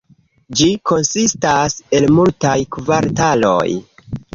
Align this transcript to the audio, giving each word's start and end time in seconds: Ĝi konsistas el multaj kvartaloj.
Ĝi 0.61 0.69
konsistas 0.93 1.77
el 2.01 2.11
multaj 2.19 2.59
kvartaloj. 2.79 3.67